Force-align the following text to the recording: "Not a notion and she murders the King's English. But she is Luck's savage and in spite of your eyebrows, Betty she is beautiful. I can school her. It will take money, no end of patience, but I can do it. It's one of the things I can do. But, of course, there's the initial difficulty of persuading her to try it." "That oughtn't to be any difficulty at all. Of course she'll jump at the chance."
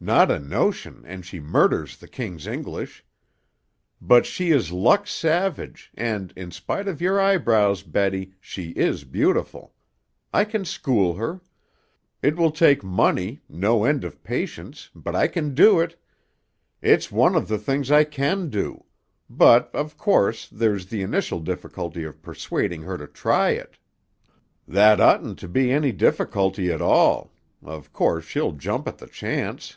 "Not 0.00 0.30
a 0.30 0.38
notion 0.38 1.02
and 1.08 1.26
she 1.26 1.40
murders 1.40 1.96
the 1.96 2.06
King's 2.06 2.46
English. 2.46 3.04
But 4.00 4.26
she 4.26 4.52
is 4.52 4.70
Luck's 4.70 5.10
savage 5.10 5.90
and 5.92 6.32
in 6.36 6.52
spite 6.52 6.86
of 6.86 7.00
your 7.00 7.20
eyebrows, 7.20 7.82
Betty 7.82 8.32
she 8.40 8.70
is 8.70 9.02
beautiful. 9.02 9.74
I 10.32 10.44
can 10.44 10.64
school 10.64 11.14
her. 11.14 11.40
It 12.22 12.36
will 12.36 12.52
take 12.52 12.84
money, 12.84 13.40
no 13.48 13.82
end 13.82 14.04
of 14.04 14.22
patience, 14.22 14.88
but 14.94 15.16
I 15.16 15.26
can 15.26 15.52
do 15.52 15.80
it. 15.80 16.00
It's 16.80 17.10
one 17.10 17.34
of 17.34 17.48
the 17.48 17.58
things 17.58 17.90
I 17.90 18.04
can 18.04 18.50
do. 18.50 18.84
But, 19.28 19.68
of 19.74 19.96
course, 19.98 20.46
there's 20.48 20.86
the 20.86 21.02
initial 21.02 21.40
difficulty 21.40 22.04
of 22.04 22.22
persuading 22.22 22.82
her 22.82 22.96
to 22.98 23.08
try 23.08 23.50
it." 23.50 23.78
"That 24.66 25.00
oughtn't 25.00 25.40
to 25.40 25.48
be 25.48 25.72
any 25.72 25.90
difficulty 25.90 26.70
at 26.70 26.80
all. 26.80 27.32
Of 27.64 27.92
course 27.92 28.24
she'll 28.26 28.52
jump 28.52 28.86
at 28.86 28.98
the 28.98 29.08
chance." 29.08 29.76